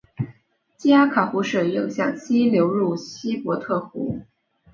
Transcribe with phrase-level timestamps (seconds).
[0.77, 4.25] 基阿卡湖水又向西流入亚伯特湖。